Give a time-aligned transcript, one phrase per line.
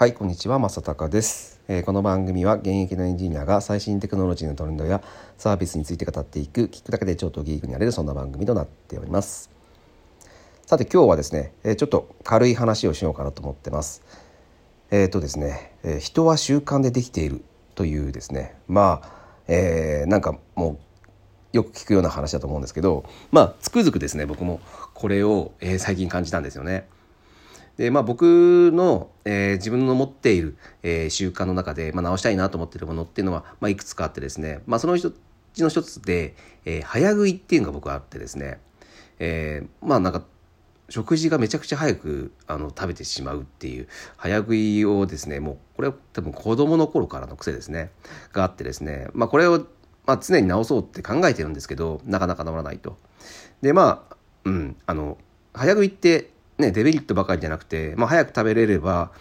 [0.00, 5.02] はい、こんにちは、正隆です、えーこの番組は現役のエンジニアが最新テクノロジーのトレンドや
[5.36, 9.50] サービスについて語っていく、聞くだけでちょっとギークになれるそんな番組となっております。
[10.66, 14.04] さて今日はですね、えーちょっと軽い話をしようかなと思ってます。
[14.92, 17.42] えっ、とですね、えー人は習慣でできている
[17.74, 19.10] というですね、まあ、
[19.48, 20.78] えーなんかも
[21.52, 24.60] うよく聞くような話だと思うんですけど、まあ、つくづくですね、僕も
[24.94, 26.86] これを、えー最近感じたんですよね。
[27.78, 35.12] でまあ、僕の、えー自分の持っている、えー習慣の中で、まあ、直したいなと思っているものっていうのは、まあ、いくつかあってですね、まあ、そのうち
[35.58, 38.58] の一つで、えー早食いっていうのが僕はあってですね、
[39.20, 40.24] えーまあなんか
[40.90, 47.90] 食事がめちゃくちゃ早くあの食べてしまうっていう早食いをですねもうこれは多分子供の頃からの癖ですね。
[48.32, 49.08] があってですね。
[49.12, 49.66] まあこれを、
[50.06, 52.96] まあ、常に直そうって考えてるんですけどなかなか治らないと。
[53.62, 55.18] でまあうんあの
[55.52, 59.12] 早食いってねデメリットばかりじゃなくて、まあ、早く食べれれば、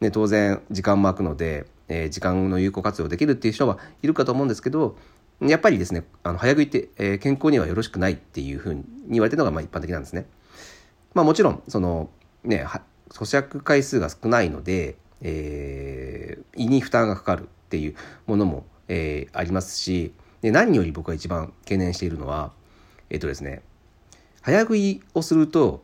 [0.00, 4.96] ね、当然時間も空くので、えー時間の有効活用できるっていう人はいるかと思うんですけど
[5.40, 10.26] やっぱりですねあの早食いって、えー健康にはよろしくないっていうふうに言われてるのがまあ一般的なんですね。
[11.14, 12.10] まあもちろんその
[12.44, 12.64] ね
[13.10, 17.94] 咀嚼回数が少ないので、えー胃に負担がかかるっていう
[18.26, 22.52] ものも、えーありますしで何より僕が一番懸念しているのは
[23.10, 23.62] えっ、とですね
[24.40, 25.82] 早食いをすると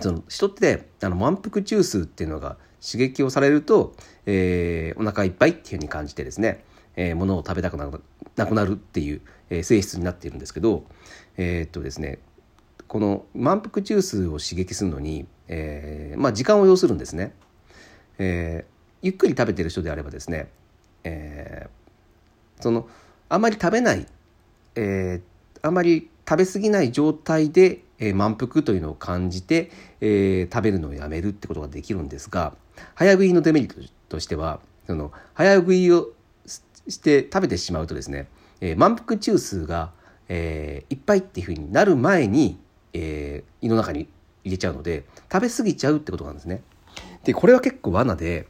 [0.00, 3.94] その人ってあの満腹中枢っていうのが刺激をされると、
[4.26, 6.64] えーお腹いっぱいっていうふうに感じてですね、
[6.96, 10.84] えー、物を食べたくなくなるっていう、えー性質になっているんですけど
[11.36, 12.18] えーっとですね
[12.88, 17.34] この満腹中枢を刺激するのに、えーまあ、時間を要するんですね、
[18.18, 20.48] えーゆっくり食べてる人であればですね、
[21.04, 22.88] えーその
[23.28, 24.06] あまり食べない、
[24.76, 32.54] えーあまり食べ過ぎない状態で、えー満腹というのを感じて、えー食べるのをやめるってことができるんですが
[32.94, 36.08] 早食いのデメリットとしてはその早食いを
[36.88, 38.28] して食べてしまうとですね、
[38.60, 39.92] えー満腹中枢が、
[40.28, 42.58] えーいっぱいっていうふうになる前に、
[42.92, 44.08] えー胃の中に
[44.44, 46.62] 入れちゃうので食べ過ぎちゃうってことなんですね。
[47.24, 48.46] でこれは結構罠で、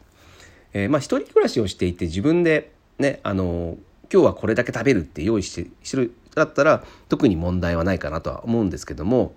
[0.72, 3.76] えーまあ一人暮らしをしていて自分でねあの
[4.12, 9.34] 今日はこれだけ食べるって用意してしてるだったら特に問題はないかなとは思うんですけども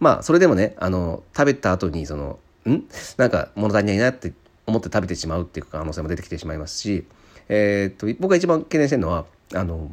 [0.00, 2.84] まあそれでもねあの食べた後にそのん？
[3.16, 4.32] なんか物足りないなって
[4.66, 7.04] 思って食べてしまうっていう可能性も出てきてしまいますし、
[7.48, 9.90] えーっと僕が一番懸念してるのはあの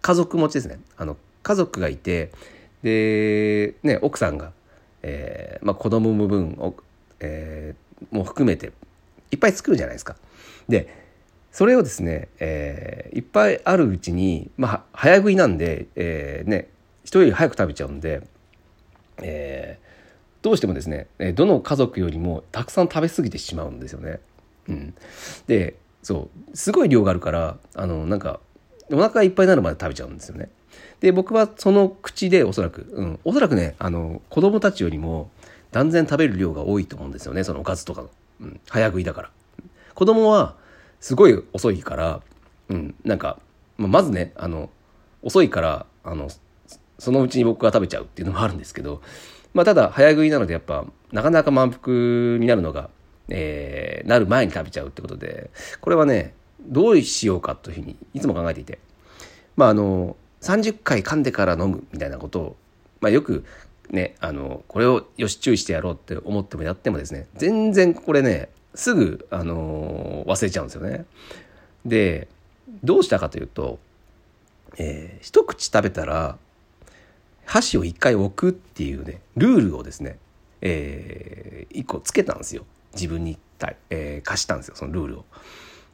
[0.00, 2.32] 家族持ちですねあの家族がいて
[2.82, 4.52] で、ね、奥さんが、
[5.02, 6.74] えーまあ、子供の分を、
[7.20, 8.72] えーも含めて
[9.30, 10.16] いっぱい作るじゃないですか。
[10.68, 11.01] で
[11.52, 16.70] それをですね、えーいっぱいあるうちに、まあ、早食いなんで、えーね、
[17.04, 18.22] 人より早く食べちゃうんで、
[19.18, 19.82] えー
[20.42, 24.18] どうしてもですねどの家族よりもたくさん食べ過ぎてしまうんですよね。
[24.68, 24.94] うん、
[25.46, 28.40] でそうすごい量があるからあのなんか
[28.90, 30.50] お腹がいっぱいになるまで食べちゃうんですよね。
[31.00, 35.30] で僕はその口でおそらく、うん、おそらくねあの子供たちよりも
[35.70, 39.30] 断然食べる量が多いと思うんですよねそのおかずとかの、うん、早食いだから。
[39.94, 40.56] 子供は
[41.02, 42.20] すごい遅いから、
[42.68, 43.38] うん、なんか、
[43.76, 44.70] まあまずねあの
[45.20, 46.28] 遅いからあの
[46.98, 49.02] そのうちに僕が食べちゃうっていうのもあるんですけど、
[49.52, 51.92] まあ、ただ早食いなのでやっぱなかなか満腹
[52.38, 52.88] になるのが、
[53.28, 58.78] えーなる前に食べちゃうってことでこれはねどうしようかというふうにいつも考えていて
[59.56, 62.56] まああの30回噛んでから飲むみたいなことを、
[63.00, 63.44] まあ、よく
[63.90, 71.04] ねあのこれをよし注意してやろうって思ってもやってもですね全然これねすぐ、あの忘れちゃうんですよね。
[71.84, 72.28] で
[72.82, 73.78] どうしたかというと、
[74.78, 76.38] えー一口食べたら
[77.44, 80.18] 箸を一回置くっていうねルールをですね、
[80.60, 85.24] えー一個つけたんですよ自分に対、えー貸したんですよそのルールを。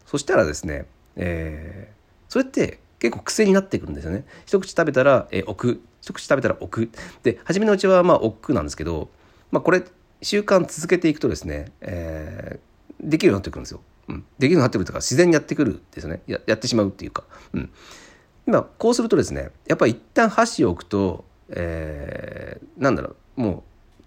[0.07, 4.25] そしたらですね、えーそれって結構癖になってくるんですよね。
[4.45, 9.09] 一口食べたら、えー置く一口食べたら置くで初めのうちはまあ置くなんですけど、
[9.51, 9.83] まあ、これ
[10.23, 12.68] 習慣続けていくとですね、えー
[13.01, 13.81] できるようになってくるんですよ。
[14.09, 17.25] うん、できるようになってくるというか自然にやってくるですねややってしまうっていうか。
[17.53, 17.71] うん、
[18.47, 23.63] 今こうするとですねやっぱり一旦箸を置くと、えーなんだろうもう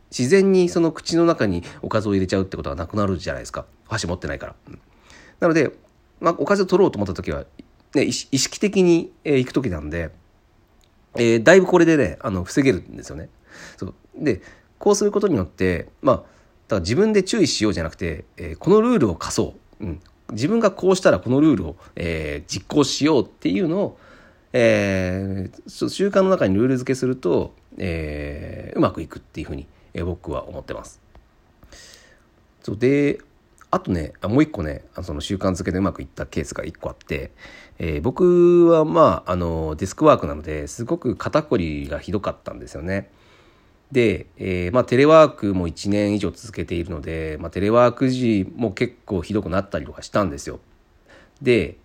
[0.09, 4.55] 自然にその口の中におかずを入れちゃうってことはなくなるじゃないですか箸持ってないから。
[4.67, 4.79] うん
[5.39, 5.71] なので、
[6.19, 7.45] まあ、おかずを取ろうと思った時は、
[7.95, 10.11] ね、意識意識的に、えー行く時なんで、
[11.15, 13.29] えーだいぶこれでねあの防げるんですよね。
[13.75, 14.41] そうで
[14.77, 16.23] こうすることによってまあ
[16.71, 19.99] だから自分で注意しようじゃなくて、えーこのルールを課そう、うん、
[20.31, 23.99] 自分がこうしたらこのルールを、えー実行しようっていうのを、
[24.53, 31.01] えー習慣の中にルール付けすると、えーうまくいくっていうふうに、えー僕は思ってます。
[32.63, 33.19] そうで
[33.69, 37.31] あとねもう一個ねその習慣づけでうまくいったケースが一個あって、
[37.79, 43.09] えー、僕はまああのデスクワークなのですごく肩こりがひどかったんですよね。
[43.91, 50.59] で、えー、まあ、テレワークも1年以上続けているので、まあ、テレワーク時も結構ひどくなったりとかしたんですよ。
[51.41, 51.75] で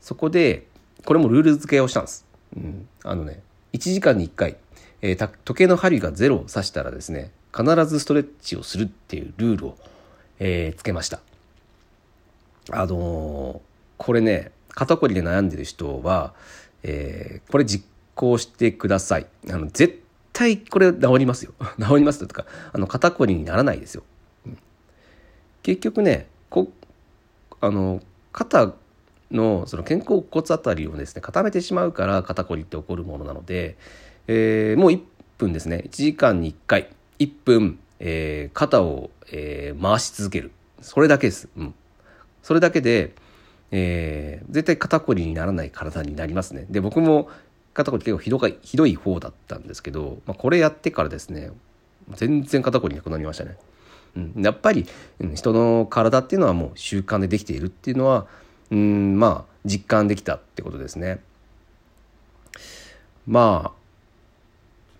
[0.00, 0.66] そこで
[1.04, 2.26] これもルール付けをしたんです。
[2.56, 3.40] うん、あのね
[3.72, 4.56] 1時間に1回、
[5.02, 9.76] えー、時計の針が0を指したらですね必ずストレッチをするっていうルールを、
[10.40, 11.20] えー、つけました。
[12.70, 13.60] あのー、
[13.98, 16.34] これね肩こりで悩んでる人は、
[16.82, 19.26] えー、これ実行してください。
[19.48, 20.01] あの絶
[20.32, 21.52] 対これ治りますよ。
[21.80, 24.02] 治りますとかあの肩こりにならないですよ。
[24.46, 24.58] うん、
[25.62, 26.70] 結局ねこ
[27.60, 28.02] あの
[28.32, 28.74] 肩
[29.30, 33.76] のその肩甲骨あたりをですね固めてしまうから肩こりって起こるものなので、
[34.26, 35.00] えー、もう1
[35.38, 35.84] 分ですね。
[35.86, 36.90] 1時間に1回。
[37.18, 40.50] 1分、えー、肩を、えー、回し続ける。
[40.80, 41.74] それだけです、うん、
[42.42, 43.14] それだけで、
[43.70, 46.66] えー、絶対肩こりにならない体になりますね。
[46.68, 47.30] で僕も
[47.74, 51.50] 肩こり結構ひどいひどい方だったんですけど、まあ、これやってからですね
[52.10, 53.56] 全然肩こりなくなりましたね。
[54.14, 54.86] うん、やっぱり、
[55.20, 58.26] うん、人の体っていうのはもう習慣でできているっていうのは
[58.70, 61.20] うんまあ実感できたってことですね。
[63.26, 63.82] まあ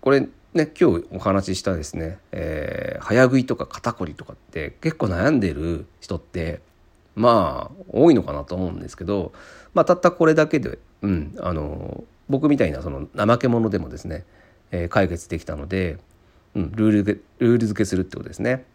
[0.01, 6.61] これね今日お話ししたですね、えー、早食いとか肩こりとかって結構悩んでる人って
[7.15, 9.33] まあ多いのかなと思うんですけど、
[9.73, 14.25] まあ、たったこれだけで、うん、あの僕みたいなその怠け者でもですね、
[14.71, 15.97] えー、解決できたので、
[16.55, 18.65] うん、ルールルール付けするってことですね。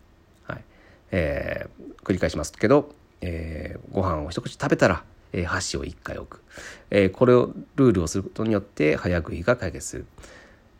[0.44, 0.64] はい。
[1.10, 6.42] えー、繰り返しますけどえー、ご飯を一口食べたら、えー、箸を1回置く、
[6.90, 10.06] えー、これをルールをすることによって早食いが解決する。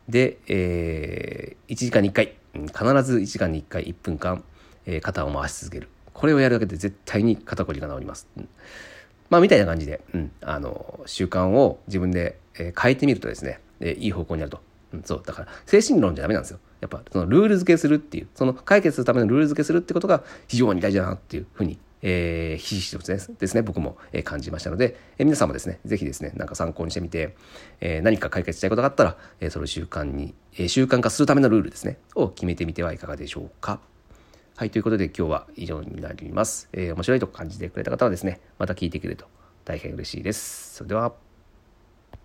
[0.08, 4.42] で、えー、1時間に1回必ず1時間に1回1分間、
[4.86, 5.88] えー、肩を回し続ける。
[6.12, 8.48] これをやるだけで絶対に肩こりが治ります、うん、
[9.30, 14.60] まあみたいな感じで、うん、あの習慣を自分で、えー、変えてみるとですね、えー、いい方向になると、
[14.92, 27.34] うん、そうだから精神論じゃダメなんですよやっぱそのルール付けするっていうその解決するためのルール付けするってことが非常に大事だなっていうふうにえー、ひしひしとですねですね僕も、えー、感じましたので、えー、皆さんもですね是非ですねなんか参考にしてみて、
[27.80, 33.80] えー、何か解決したいことがあったら、えー、それを習慣に、えー、習慣化するためのルールですねを決めてみてはいかがでしょうか。
[34.58, 36.68] はい、ということで今日は以上になります。
[36.72, 39.26] えー、面白いと感じてくれた方はですね、また聞いてくれると
[39.64, 40.74] 大変嬉しいです。
[40.74, 41.27] それでは。